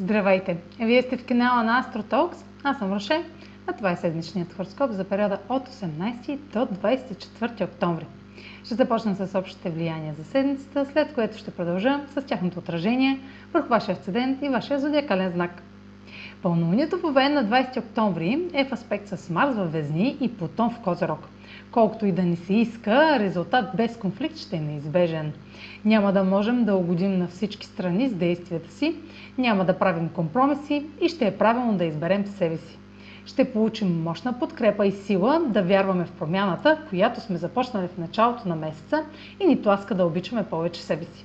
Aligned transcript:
Здравейте! 0.00 0.56
Вие 0.80 1.02
сте 1.02 1.16
в 1.16 1.26
канала 1.26 1.62
на 1.62 1.82
AstroTalks. 1.84 2.36
Аз 2.64 2.78
съм 2.78 2.92
Роше, 2.92 3.24
а 3.66 3.72
това 3.72 3.90
е 3.90 3.96
седмичният 3.96 4.52
хороскоп 4.52 4.90
за 4.90 5.04
периода 5.04 5.38
от 5.48 5.68
18 5.68 6.36
до 6.36 6.58
24 6.58 7.64
октомври. 7.64 8.06
Ще 8.64 8.74
започна 8.74 9.14
с 9.16 9.38
общите 9.38 9.70
влияния 9.70 10.14
за 10.14 10.24
седмицата, 10.24 10.86
след 10.92 11.14
което 11.14 11.38
ще 11.38 11.50
продължа 11.50 12.00
с 12.14 12.22
тяхното 12.22 12.58
отражение 12.58 13.20
върху 13.52 13.68
вашия 13.68 13.92
асцендент 13.92 14.42
и 14.42 14.48
вашия 14.48 14.80
зодиакален 14.80 15.30
знак. 15.32 15.62
Пълнолунието 16.42 16.98
в 16.98 17.04
Овен 17.04 17.34
на 17.34 17.44
20 17.44 17.78
октомври 17.78 18.48
е 18.52 18.64
в 18.64 18.72
аспект 18.72 19.08
с 19.08 19.30
Марс 19.30 19.56
във 19.56 19.72
Везни 19.72 20.16
и 20.20 20.36
Плутон 20.36 20.70
в 20.70 20.80
Козерог. 20.80 21.28
Колкото 21.70 22.06
и 22.06 22.12
да 22.12 22.22
ни 22.22 22.36
се 22.36 22.54
иска, 22.54 23.18
резултат 23.18 23.64
без 23.76 23.96
конфликт 23.96 24.36
ще 24.36 24.56
е 24.56 24.60
неизбежен. 24.60 25.32
Няма 25.84 26.12
да 26.12 26.24
можем 26.24 26.64
да 26.64 26.74
угодим 26.74 27.18
на 27.18 27.28
всички 27.28 27.66
страни 27.66 28.08
с 28.08 28.14
действията 28.14 28.72
си, 28.72 28.96
няма 29.38 29.64
да 29.64 29.78
правим 29.78 30.08
компромиси 30.08 30.86
и 31.00 31.08
ще 31.08 31.26
е 31.26 31.36
правилно 31.36 31.78
да 31.78 31.84
изберем 31.84 32.26
себе 32.26 32.56
си. 32.56 32.78
Ще 33.26 33.52
получим 33.52 34.02
мощна 34.02 34.38
подкрепа 34.38 34.86
и 34.86 34.92
сила 34.92 35.40
да 35.48 35.62
вярваме 35.62 36.04
в 36.04 36.12
промяната, 36.12 36.78
която 36.88 37.20
сме 37.20 37.36
започнали 37.36 37.88
в 37.88 37.98
началото 37.98 38.48
на 38.48 38.56
месеца 38.56 39.04
и 39.40 39.46
ни 39.46 39.62
тласка 39.62 39.94
да 39.94 40.06
обичаме 40.06 40.44
повече 40.44 40.82
себе 40.82 41.04
си. 41.04 41.24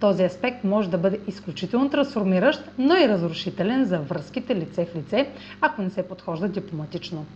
Този 0.00 0.24
аспект 0.24 0.64
може 0.64 0.90
да 0.90 0.98
бъде 0.98 1.20
изключително 1.26 1.90
трансформиращ, 1.90 2.70
но 2.78 2.96
и 2.96 3.08
разрушителен 3.08 3.84
за 3.84 3.98
връзките 3.98 4.56
лице 4.56 4.86
в 4.86 4.96
лице, 4.96 5.28
ако 5.60 5.82
не 5.82 5.90
се 5.90 6.08
подхожда 6.08 6.48
дипломатично. 6.48 7.26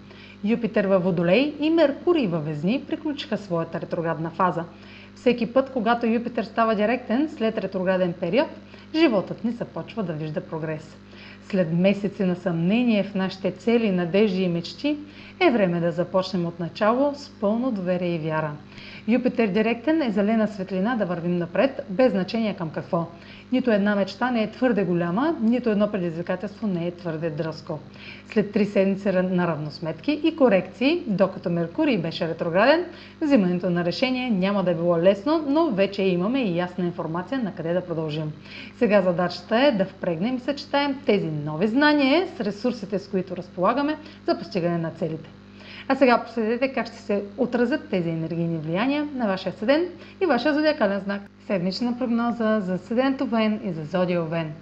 Юпитер 0.44 0.84
във 0.84 1.04
Водолей 1.04 1.54
и 1.60 1.70
Меркурий 1.70 2.26
във 2.26 2.44
Везни 2.44 2.84
приключиха 2.88 3.38
своята 3.38 3.80
ретроградна 3.80 4.30
фаза. 4.30 4.64
Всеки 5.14 5.52
път, 5.52 5.72
когато 5.72 6.06
Юпитер 6.06 6.44
става 6.44 6.74
директен 6.74 7.28
след 7.36 7.58
ретрограден 7.58 8.12
период, 8.12 8.48
животът 8.94 9.44
ни 9.44 9.50
започва 9.52 10.02
да 10.02 10.12
вижда 10.12 10.40
прогрес. 10.40 10.96
След 11.50 11.72
месеци 11.72 12.24
на 12.24 12.36
съмнение 12.36 13.02
в 13.02 13.14
нашите 13.14 13.50
цели, 13.50 13.90
надежди 13.90 14.42
и 14.42 14.48
мечти, 14.48 14.96
е 15.40 15.50
време 15.50 15.80
да 15.80 15.92
започнем 15.92 16.46
от 16.46 16.60
начало 16.60 17.14
с 17.14 17.30
пълно 17.40 17.70
доверие 17.70 18.14
и 18.14 18.18
вяра. 18.18 18.52
Юпитер 19.08 19.48
директен 19.48 20.02
е 20.02 20.10
зелена 20.10 20.48
светлина 20.48 20.96
да 20.96 21.06
вървим 21.06 21.38
напред, 21.38 21.86
без 21.90 22.12
значение 22.12 22.54
към 22.54 22.70
какво. 22.70 23.06
Нито 23.52 23.70
една 23.70 23.94
мечта 23.96 24.30
не 24.30 24.42
е 24.42 24.50
твърде 24.50 24.84
голяма, 24.84 25.36
нито 25.40 25.70
едно 25.70 25.90
предизвикателство 25.92 26.66
не 26.66 26.86
е 26.86 26.90
твърде 26.90 27.30
дръско. 27.30 27.78
След 28.28 28.52
три 28.52 28.64
седмици 28.64 29.08
на 29.12 29.46
равносметки 29.46 30.20
и 30.24 30.36
корекции, 30.36 31.02
докато 31.06 31.50
Меркурий 31.50 31.98
беше 31.98 32.28
ретрограден, 32.28 32.84
взимането 33.20 33.70
на 33.70 33.84
решение 33.84 34.30
няма 34.30 34.64
да 34.64 34.70
е 34.70 34.74
било 34.74 34.98
лесно, 34.98 35.44
но 35.48 35.70
вече 35.70 36.02
имаме 36.02 36.42
и 36.42 36.56
ясна 36.56 36.84
информация 36.84 37.42
на 37.42 37.54
къде 37.54 37.72
да 37.72 37.80
продължим. 37.80 38.32
Сега 38.78 39.02
задачата 39.02 39.56
е 39.56 39.72
да 39.72 39.84
впрегнем 39.84 40.36
и 40.36 40.40
съчетаем 40.40 40.98
тези 41.06 41.26
нови 41.34 41.66
знания 41.68 42.26
с 42.36 42.40
ресурсите, 42.40 42.98
с 42.98 43.08
които 43.08 43.36
разполагаме 43.36 43.96
за 44.26 44.38
постигане 44.38 44.78
на 44.78 44.90
целите. 44.90 45.30
А 45.88 45.94
сега 45.96 46.24
последете 46.24 46.72
как 46.72 46.86
ще 46.86 46.96
се 46.96 47.22
отразят 47.38 47.88
тези 47.90 48.08
енергийни 48.08 48.58
влияния 48.58 49.08
на 49.14 49.26
вашия 49.26 49.52
седен 49.52 49.88
и 50.22 50.26
вашия 50.26 50.54
зодиакален 50.54 51.00
знак. 51.00 51.22
Седмична 51.46 51.98
прогноза 51.98 52.60
за 52.60 52.78
седен 52.78 53.18
Овен 53.22 53.60
и 53.64 53.72
за 53.72 53.84
зодия 53.84 54.22
Овен. 54.22 54.52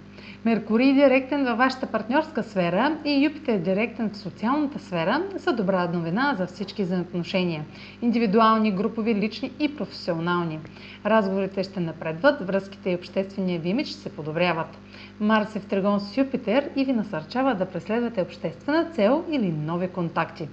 Меркурий 0.45 0.93
директен 0.93 1.45
във 1.45 1.57
вашата 1.57 1.87
партньорска 1.87 2.43
сфера 2.43 2.97
и 3.05 3.25
Юпитер 3.25 3.57
директен 3.57 4.09
в 4.09 4.17
социалната 4.17 4.79
сфера 4.79 5.23
са 5.37 5.53
добра 5.53 5.87
новина 5.87 6.35
за 6.37 6.45
всички 6.45 6.83
взаимоотношения. 6.83 7.65
Индивидуални, 8.01 8.71
групови, 8.71 9.15
лични 9.15 9.51
и 9.59 9.75
професионални. 9.75 10.59
Разговорите 11.05 11.63
ще 11.63 11.79
напредват, 11.79 12.47
връзките 12.47 12.89
и 12.89 12.95
обществения 12.95 13.59
ви 13.59 13.69
имидж 13.69 13.89
се 13.89 14.09
подобряват. 14.09 14.77
Марс 15.19 15.55
е 15.55 15.59
в 15.59 15.65
тригон 15.65 15.99
с 15.99 16.17
Юпитер 16.17 16.69
и 16.75 16.85
ви 16.85 16.93
насърчава 16.93 17.55
да 17.55 17.65
преследвате 17.65 18.21
обществена 18.21 18.85
цел 18.85 19.23
или 19.31 19.51
нови 19.51 19.87
контакти. 19.87 20.47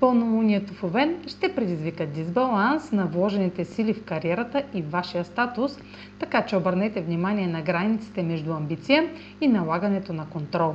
Пълнолунието 0.00 0.74
в 0.74 0.84
Овен 0.84 1.16
ще 1.26 1.54
предизвика 1.54 2.06
дисбаланс 2.06 2.92
на 2.92 3.06
вложените 3.06 3.64
сили 3.64 3.94
в 3.94 4.04
кариерата 4.04 4.62
и 4.74 4.82
вашия 4.82 5.24
статус, 5.24 5.78
така 6.18 6.46
че 6.46 6.56
обърнете 6.56 7.00
внимание 7.00 7.46
на 7.46 7.62
границите 7.62 8.22
между 8.22 8.52
амбиция 8.52 9.08
и 9.40 9.48
налагането 9.48 10.12
на 10.12 10.26
контрол. 10.26 10.74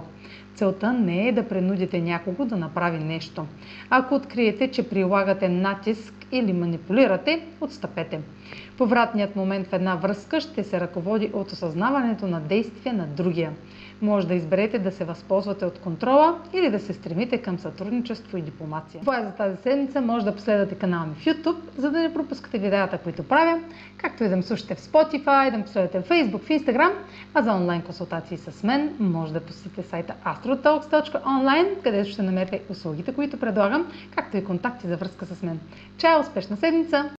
Целта 0.56 0.94
не 0.94 1.28
е 1.28 1.32
да 1.32 1.48
принудите 1.48 2.02
някого 2.02 2.46
да 2.46 2.58
направи 2.58 2.98
нещо. 2.98 3.46
Ако 3.90 4.16
откриете, 4.16 4.72
че 4.72 4.90
прилагате 4.90 5.50
натиск 5.50 6.23
или 6.34 6.54
манипулирате, 6.54 7.46
отстъпете. 7.62 8.20
Повратният 8.78 9.36
момент 9.36 9.68
в 9.68 9.74
една 9.74 9.96
връзка 9.96 10.42
ще 10.42 10.64
се 10.64 10.80
ръководи 10.80 11.30
от 11.34 11.52
осъзнаването 11.52 12.28
на 12.28 12.42
действия 12.42 12.94
на 12.94 13.08
другия. 13.08 13.52
Може 14.02 14.28
да 14.28 14.34
изберете 14.34 14.80
да 14.80 14.92
се 14.92 15.06
възползвате 15.06 15.66
от 15.66 15.80
контрола 15.80 16.40
или 16.54 16.70
да 16.70 16.80
се 16.80 16.94
стремите 16.94 17.38
към 17.38 17.60
сътрудничество 17.60 18.38
и 18.38 18.42
дипломация. 18.42 19.02
Това 19.02 19.20
е 19.20 19.24
за 19.24 19.32
тази 19.32 19.58
седмица. 19.58 20.02
Може 20.02 20.26
да 20.26 20.36
последвате 20.36 20.76
канала 20.76 21.06
ми 21.06 21.16
в 21.16 21.26
YouTube, 21.26 21.58
за 21.78 21.92
да 21.92 22.00
не 22.00 22.14
пропускате 22.14 22.58
видеята, 22.58 22.98
които 22.98 23.24
правя, 23.24 23.60
както 23.98 24.24
и 24.24 24.30
да 24.30 24.36
ме 24.36 24.44
слушате 24.44 24.76
в 24.76 24.80
Spotify, 24.80 25.52
да 25.52 25.58
ме 25.58 25.64
последвате 25.64 26.00
в 26.00 26.10
Facebook, 26.10 26.42
в 26.42 26.50
Instagram, 26.50 26.92
а 27.34 27.42
за 27.42 27.54
онлайн 27.54 27.82
консултации 27.82 28.38
с 28.38 28.64
мен 28.64 28.96
може 29.00 29.34
да 29.34 29.40
посетите 29.40 29.84
сайта 29.84 30.14
astrotalks.online, 30.26 31.84
където 31.84 32.10
ще 32.10 32.22
намерите 32.22 32.62
услугите, 32.70 33.14
които 33.14 33.40
предлагам, 33.40 33.88
както 34.16 34.38
и 34.38 34.44
контакти 34.44 34.88
за 34.88 34.98
връзка 34.98 35.26
с 35.26 35.44
мен. 35.44 35.60
Чао! 35.98 36.23
Успешна 36.24 36.58
седмица! 36.58 37.12